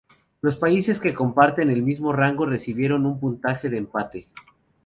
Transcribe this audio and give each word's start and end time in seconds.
Los 0.41 0.57
países 0.57 0.99
que 0.99 1.13
comparten 1.13 1.69
el 1.69 1.83
mismo 1.83 2.11
rango 2.11 2.47
recibieron 2.47 3.05
un 3.05 3.19
puntaje 3.19 3.69
de 3.69 3.77
empate. 3.77 4.27